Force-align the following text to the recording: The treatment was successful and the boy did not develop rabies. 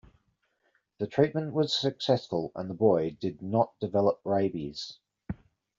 The 0.97 1.05
treatment 1.05 1.53
was 1.53 1.79
successful 1.79 2.51
and 2.55 2.67
the 2.67 2.73
boy 2.73 3.11
did 3.19 3.39
not 3.43 3.79
develop 3.79 4.19
rabies. 4.25 4.97